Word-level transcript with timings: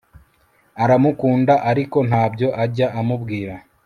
aramukunda 0.83 1.53
ariko 1.71 1.97
ntabyo 2.07 2.47
ajya 2.63 2.87
amubwira 2.99 3.53